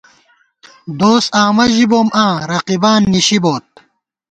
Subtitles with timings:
[0.99, 3.65] دوس آمہ ژِبوم آں رقیبان نِشی بوت